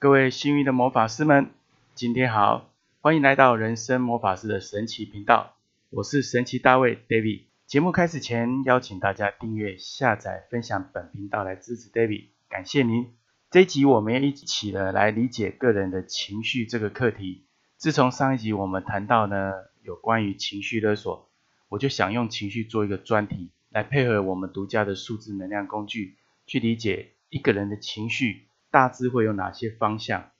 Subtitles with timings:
[0.00, 1.50] 各位幸运的魔法师们，
[1.94, 2.70] 今天好，
[3.02, 5.56] 欢迎来到人生魔法师的神奇频道，
[5.90, 7.42] 我是神奇大卫 David。
[7.66, 13.12] 节目开始前，邀请大家订阅、下载、分享本频道来支持 David，感谢您。
[13.50, 17.44] 这一集我们一起的来理解个人的情绪这个课题。
[17.76, 21.28] 自从上一集我们谈到呢有关于情绪勒索，
[21.68, 30.30] 我就想用情绪做一个专题，来配合我们独家的数字能量工具，去理解一个人的情绪大致会有哪些方向。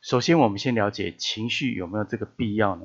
[0.00, 2.82] 首先，我们先了解情绪有没有这个必要呢？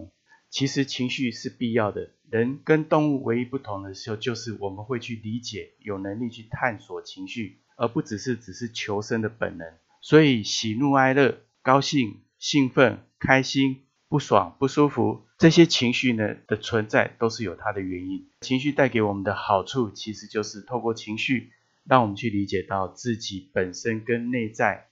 [0.50, 2.10] 其实情绪是必要的。
[2.30, 9.68] 人跟动物唯一不同的时候，就是我们会去理解，有能力去探索情绪，而不只是只是求生的本能。
[10.02, 18.28] 所以，喜怒哀乐、高兴、兴奋、开心、不爽、不舒服这些情绪呢的存在，都是有它的原因。
[18.42, 21.52] 情绪带给我们的好处，其实就是透过情绪，
[21.86, 24.88] 让我们去理解到自己本身跟内在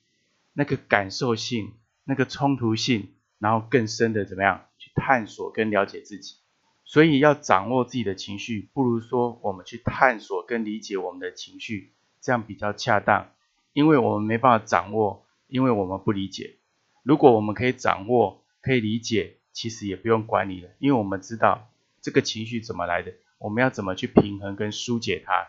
[0.59, 1.71] 那个感受性、
[2.03, 4.91] 那个冲突性，然后更深的怎么样去？
[4.93, 6.35] 探索跟了解自己，
[6.83, 13.31] 所以要掌握自己的情绪，不如说我们去探索跟理解我们的情绪，这样比较恰当。
[13.71, 16.57] 因为我们没办法掌握，因为我们不理解。
[17.03, 21.69] 如果我们可以掌握、可以理解，其实也不用管理了，因为我们知道
[22.01, 25.47] 这个情绪怎么来的，我们要怎么去平衡跟疏解它。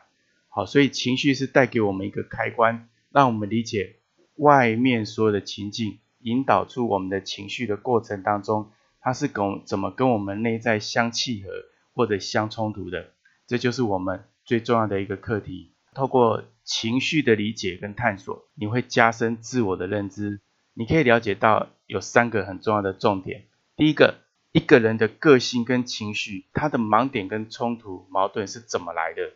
[0.48, 3.96] 好，所以情绪是带给我们一个开关，让我们理解
[4.40, 8.70] 外面所有的情境，引导出我们的情绪的过程当中。
[9.02, 11.50] 它是跟怎么跟我们内在相契合
[11.94, 13.12] 或者相冲突的，
[13.46, 15.72] 这就是我们最重要的一个课题。
[15.94, 20.40] 透过情绪的理解跟探索，你会加深自我的认知。
[20.74, 23.44] 你可以了解到有三个很重要的重点。
[23.76, 24.18] 第一个，
[24.52, 29.32] 一个人的个性跟情绪，他的盲点跟冲突矛盾是怎么来的？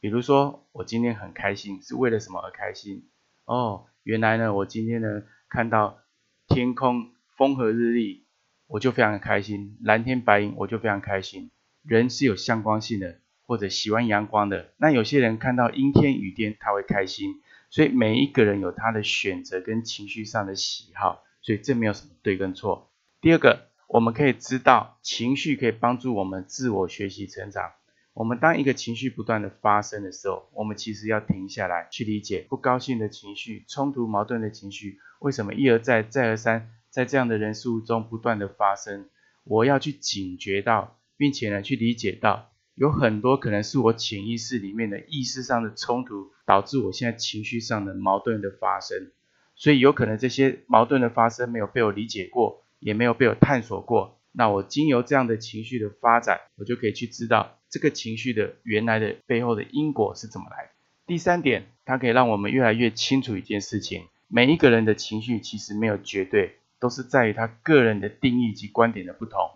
[0.00, 3.08] 比如说，我今天很开心，是为了什么而开心？
[3.46, 5.98] 哦，原来呢，我今天呢看到
[6.46, 8.24] 天空风和日丽。
[8.66, 11.50] 我就非常的开心，蓝天白云我就非常开心。
[11.82, 14.72] 人是有向光性的，或者喜欢阳光的。
[14.78, 22.90] 那有些人看到阴天雨天他会开心，所以每一个人有他的选择跟情绪上的喜好，所以这没有什么对跟错。
[23.20, 27.72] 第二个，我们可以知道情绪可以帮助我们自我学习成长。
[28.18, 36.68] 我们当一个情绪不断的发生的时候，我们其实要停下来去理解不高兴的情绪、冲突矛盾的情绪为什么一而再再而三。
[36.90, 39.08] 在这样的人事物中不断的发生，
[39.44, 49.12] 我要去警觉到，并且呢去理解到，有很多可能是我潜意识里面的意识上的冲突，导致我现在情绪上的矛盾的发生。
[49.54, 54.18] 所以有可能这些矛盾的发生没有被我理解过，也没有被我探索过。
[54.32, 60.70] 那我经由这样的情绪的发展，我就可以去知道这个情绪的原来的背后的因果是怎么来的。
[61.06, 66.54] 第三点，它可以让我们越来越清楚一件事情：每一个人的情绪其实没有绝对。
[66.80, 69.50] 都是在于他个人的定义及观点的不同。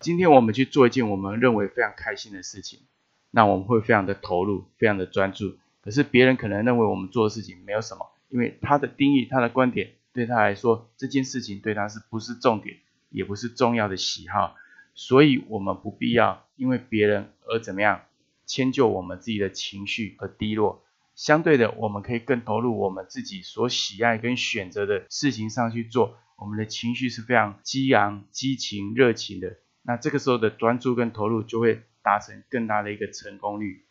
[0.00, 2.80] 今天我们去做一件我们认为非常开心的事情，
[3.30, 5.56] 那我们会非常的投入，非常的专注。
[5.82, 14.56] 可是别人可能认为我们做的事情没有什么，因为他的定义、他的观点对他来说，这件事情对他是不是重点，也不是重要的喜好。
[14.94, 18.02] 所以，我们不必要因为别人而怎么样
[18.46, 20.84] 迁就我们自己的情绪和低落。
[21.14, 26.16] 相对的，我们可以更投入我们自己所喜爱跟选择的事情上去做。
[26.36, 33.84] 我们的情绪是非常激昂、激情、热情的，那这个时候的专注跟投入就会达成更大的一个成功率。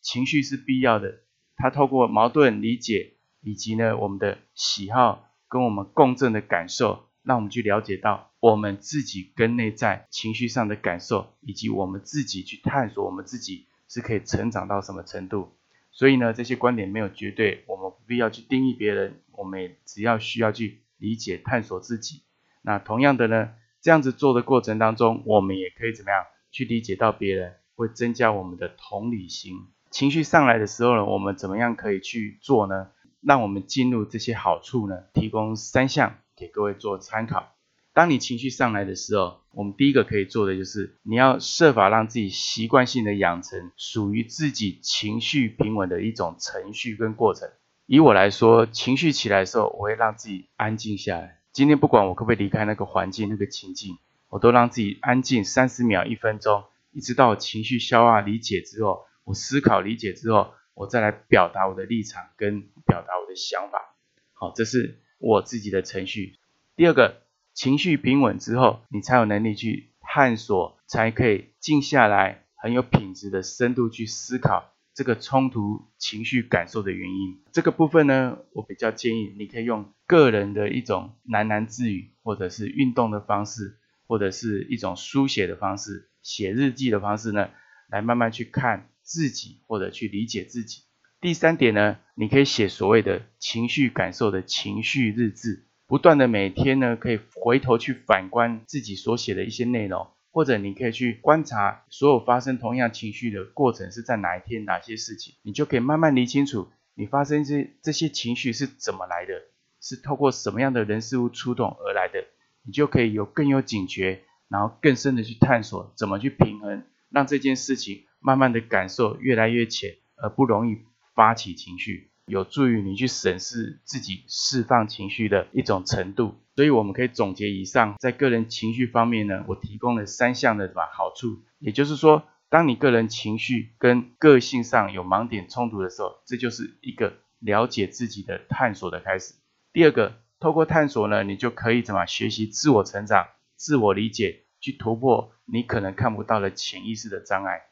[0.00, 1.20] 情绪是必要的，
[1.56, 15.52] 它透过矛盾理解以及呢我们的喜好跟我们共振的感受，让我们去了解到我们自己跟内在情绪上的感受，以及我们自己去探索我们自己是可以成长到什么程度。
[15.90, 20.80] 所以呢，这些观点没有绝对，我们不必要去定义别人，我们也只要需要去。
[21.00, 22.24] 理解、探索自己。
[22.60, 23.50] 那同样的呢，
[23.80, 29.68] 这样子做的过程当中，我们也可以怎么样去理解到别人，会增加我们的同理心。
[29.92, 32.88] 情绪上来的时候呢，我们怎么样可以去做呢？
[33.20, 35.04] 让我们进入这些好处呢？
[35.14, 37.54] 提供三项给各位做参考。
[37.98, 47.50] 当你情绪上来的时候，我们第一个可以做的就是，你要设法让自己习惯性的养成属于自己情绪平稳的一种程序跟过程。
[47.86, 51.40] 以我来说，情绪起来的时候，我会让自己安静下来。
[51.50, 53.98] 今天不管我可不可以离开那个环境、那个情境，
[54.28, 56.62] 我都让自己安静三十秒、一分钟，
[56.92, 63.96] 一直到情绪消化、理解之后，我思考、理解之后，我再来表达我的立场跟表达我的想法。
[64.34, 66.36] 好，这是我自己的程序。
[66.76, 67.22] 第二个，
[67.58, 74.76] 情绪平稳之后，你才有能力去探索，才可以静下来，很有品质的深度去思考。
[74.94, 77.42] 这个冲突情绪感受的原因。
[77.50, 87.50] 这个部分呢，我比较建议你可以用个人的一种喃喃自语，或者是运动的方式，或者是一种书写的方式，写日记的方式呢，
[87.88, 90.82] 来慢慢去看自己，或者去理解自己。
[91.20, 100.06] 第三点呢，你可以写所谓的情绪感受的情绪日志，不断的每天呢，可以回头去反观自己所写的一些内容。
[100.30, 109.42] 或者你可以去观察所有发生同样情绪的过程是在哪一天哪些事情，你就可以慢慢理清楚你发生这这些情绪是怎么来的，
[109.80, 112.24] 是透过什么样的人事物触动而来的，
[112.62, 120.82] 你就可以有更有警觉，然后更深的去探索怎么去平衡，让这件事情慢慢的感受越来越浅，而不容易
[121.14, 122.10] 发起情绪。
[122.28, 139.34] 有助于你去审视自己释放情绪的一种程度，所以我们可以总结以上在个人情绪方面呢，我提供了三项的什么好处，也就是说，当你个人情绪跟个性上有盲点冲突的时候，这就是一个了解自己的探索的开始。
[139.72, 147.62] 第二个，透过探索呢，你就可以怎么学习自我成长、自我理解，去突破你可能看不到的潜意识的障碍。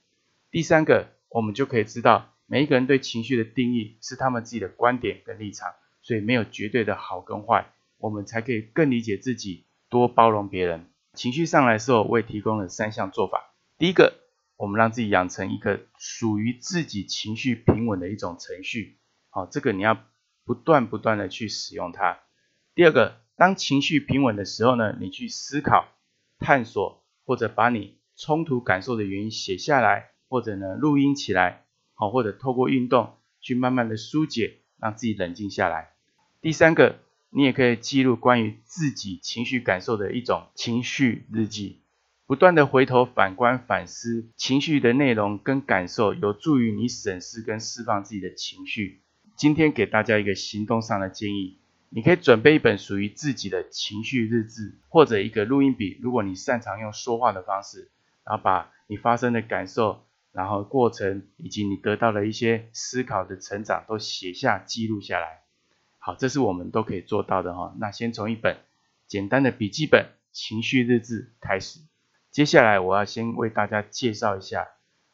[0.51, 2.36] 第三个，我们就可以知道。
[2.49, 10.87] 每一个人对情绪的定义是他们自己的观点跟立场，所以没有绝对的好跟坏，我们才可以更理解自己，多包容别人。
[11.15, 13.53] 情绪上来的时候，我也提供了三项做法。
[13.79, 14.15] 第一个，
[14.57, 19.99] 我们让自己养成一个属于自己情绪平稳的一种程序，好，这个你要
[20.45, 22.21] 不断不断的去使用它。
[22.77, 25.89] 第二个，当情绪平稳的时候呢，你去思考、
[26.39, 31.66] 探索，或者把你冲突感受的原因写下来，或者呢录音起来。
[31.97, 35.89] 好，或者透过运动去慢慢的疏解，让自己冷静下来。
[36.43, 36.99] 第三个，
[37.31, 41.81] 你也可以记录关于自己情绪感受的一种情绪日记，
[42.27, 49.01] 不断的回头反观反思情绪的内容跟感受，有助于你审视跟释放自己的情绪。
[49.35, 51.57] 今天给大家一个行动上的建议，
[51.89, 57.91] 你可以准备一本属于自己的情绪日志，或者一个录音笔，如果你擅长用说话的方式，
[58.25, 60.06] 然后把你发生的感受。
[60.37, 65.41] 然后过程以及你得到的一些思考的成长都写下记录下来，
[65.99, 67.75] 好，这是我们都可以做到的哈。
[67.81, 68.59] 那先从一本
[69.07, 71.81] 简单的笔记本情绪日志开始，
[72.31, 74.69] 接下来我要先为大家介绍一下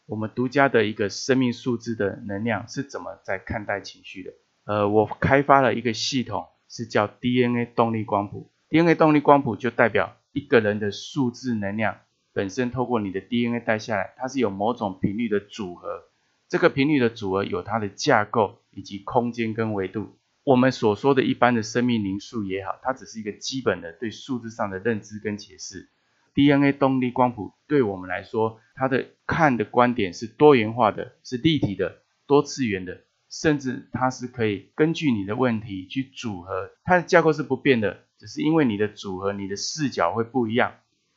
[0.06, 4.32] 我们独家的一个生命数字的能量是怎么在看待情绪的。
[4.64, 11.98] 呃，我开发了一个系统，是叫 DNA 动力光谱，DNA 动力光谱就代表一个人的数字能量。
[12.32, 16.04] 本身透过你的 DNA 带下来，它是有某种频率的组合，
[16.48, 20.16] 这个频率的组合有它的架构以及空间跟维度。
[20.44, 25.88] 我们所说的一般的生命灵数也好，它只是一个基本的对数字上的认知跟解释。
[26.34, 40.72] DNA 动力光谱对我们来说，它的看的观点是多元化的，是立体的、多次元的，甚至它是可以根据你的问题去组合，它的架构是不变的，只是因为你的组合、你的视角会不一样。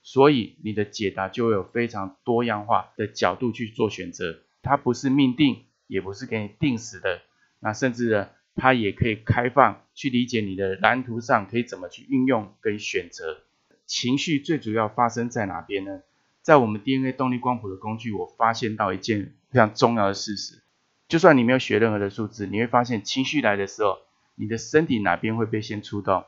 [0.08, 7.24] 所以你的解答就会有非常多样化的角度去做选择，它不是命定，也不是给你定死的，
[7.60, 13.42] 那甚至呢，它也可以开放去理解你的蓝图上可以怎么去运用跟选择。
[13.88, 16.04] 情绪最主要发生在哪边呢？
[16.44, 20.62] 在我们 DNA 动力光谱的工具，我发现到一件非常重要的事实，
[21.08, 23.98] 就算你没有学任何的数字，你会发现情绪来的时候，
[24.36, 26.26] 你的身体哪边会被先触动？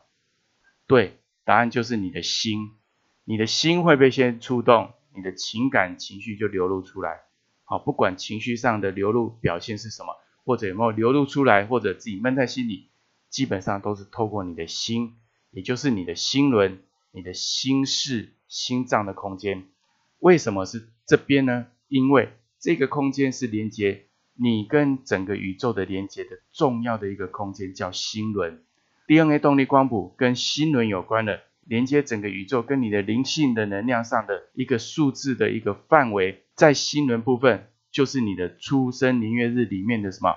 [0.88, 2.72] 对，答案就是你的心。
[3.30, 7.24] 你的心会被先触动，你的情感情绪就流露出来。
[7.66, 10.16] 好，不管情绪上的流露表现是什么，
[10.46, 12.88] 或者有没有流露出来，或者自己闷在心里，
[13.30, 15.18] 基本上都是透过你的心，
[15.52, 16.80] 也就是你的心轮、
[17.12, 19.66] 你的心室、心脏的空间。
[20.20, 21.68] 为什么是这边呢？
[21.90, 22.30] 因为
[22.62, 24.06] 这个空间是连接
[24.36, 28.64] 你跟整个宇宙的连接的重要的一个空间，叫心轮。
[29.06, 31.42] DNA 动力光谱跟心轮有关的。
[31.68, 40.34] 连接整个宇宙跟你的灵性的能量上的一个数字的一个范围，在心轮部分就是你的出生年月日里面的什么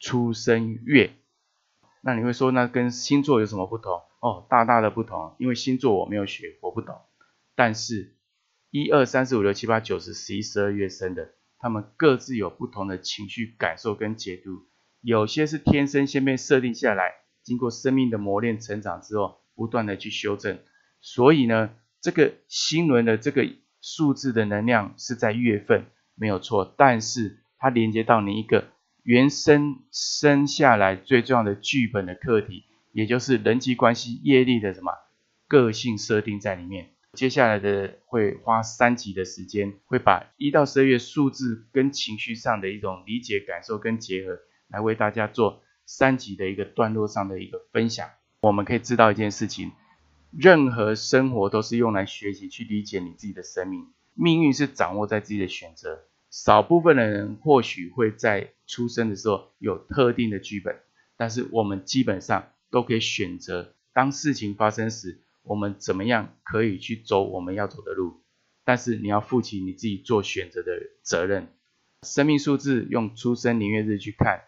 [0.00, 1.12] 出生月。
[2.00, 4.00] 那你会说，那跟星座有什么不同？
[4.20, 6.96] 哦，大大的不同，因为星座我没有学，我不懂。
[7.54, 8.16] 但是，
[8.70, 14.66] 一二三四五六七八九十十一十二月生的，他们各自有不同的情绪感受跟解读，
[15.02, 17.12] 有些是天生先被设定下来，
[17.44, 19.38] 经过生命的磨练成长之后。
[19.58, 20.60] 不断的去修正，
[21.00, 23.44] 所以呢，这个新轮的这个
[23.80, 28.68] 数字的能量是在月份没有错，但是它连接到你一个
[29.02, 34.92] 原生生下来最重要的剧本的课题，也就是人际关系业力的什么
[35.48, 36.90] 个性设定在里面。
[37.14, 44.38] 接下来的会花三集的时间，会把一到十二月数字跟情绪上的一种理解、感受跟结合，
[44.68, 48.08] 来为大家做三集的一个段落上的一个分享。
[48.40, 49.72] 我们可以知道一件事情，
[50.30, 56.04] 任何生活都是用来学习去理解你自己的生命，命运是掌握在自己的选择。
[56.30, 60.76] 少部分的人或许会在出生的时候有特定的剧本，
[61.16, 65.20] 但是我们基本上都可以选择，当事情发生时。
[65.44, 68.20] 我们怎么样可以去走我们要走的路？
[68.66, 71.48] 但是你要负起你自己做选择的责任。
[72.02, 74.42] 生命数字用出生年月日去看，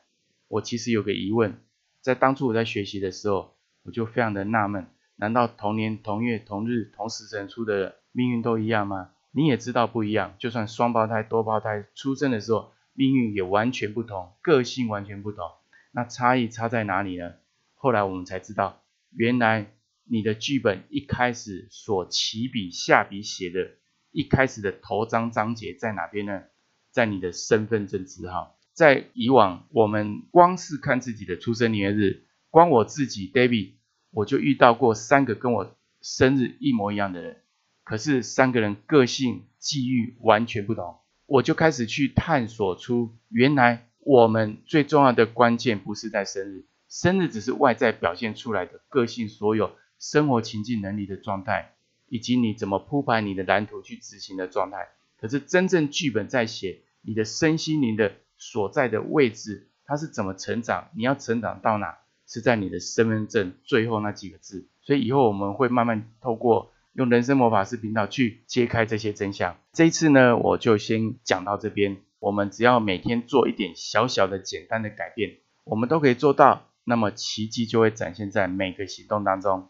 [0.48, 1.58] 我其实有个疑问，
[2.02, 9.10] 在当初我在学习的时候，我就非常的纳闷：难道同年同月同日同时辰出的命运都一样吗？
[9.32, 15.44] 你也知道不一样，就算双胞胎多胞胎出生的时候，命运也完全不同，个性完全不同。
[15.92, 17.32] 那差异差在哪里呢？
[17.74, 19.72] 后来我们才知道，原来。
[20.12, 23.70] 你的剧本一开始所起笔下笔写的，
[24.10, 26.42] 一开始的头章章节在哪边呢？
[26.90, 28.58] 在你的身份证字号。
[28.72, 33.74] 在以往，我们光是看自己的出生年月日，光我自己 David，
[34.10, 37.36] 我就遇到过三个跟我生日一模一样的人，
[37.84, 40.96] 可是三个人个性际遇完全不同。
[41.26, 49.70] 我就开始去探索出，原来我们最重要的关键不是在生日，生日只是外在表现出来的个性所有。
[50.00, 51.74] 生活情境能力的状态，
[52.08, 54.88] 以及你怎么铺排你的蓝图去执行的状态。
[55.18, 60.88] 可是真正剧本在写你的身心灵的所在的位置，它是怎么成长？
[60.96, 61.98] 你要成长到哪？
[62.30, 64.68] 是在你的身份证最后那几个字。
[64.80, 69.58] 所以以后我们会慢慢透过用人生魔法师频道去揭开这些真相。
[69.72, 71.98] 这一次呢，我就先讲到这边。
[72.20, 76.66] 我们只要每天做一点小小的简单的改变，我们都可以做到。
[76.84, 79.68] 那么奇迹就会展现在每个行动当中。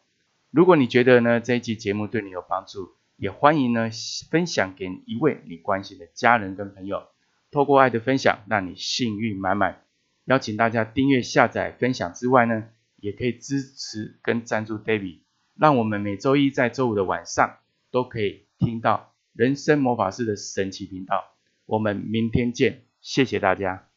[0.51, 3.91] 如果你觉得呢这一期节目对你有帮助，也欢迎呢
[4.31, 7.03] 分享给一位你关心的家人跟朋友。
[7.51, 9.83] 透过爱的分享，让你幸运满满。
[10.31, 12.69] 邀请大家订阅、下载、分享之外呢，
[13.01, 15.23] 也可以支持跟赞助 David，
[15.59, 17.59] 让我们每周一在周五的晚上
[17.91, 21.35] 都可以听到人生魔法师的神奇频道。
[21.67, 23.90] 我们明天见，谢谢大家。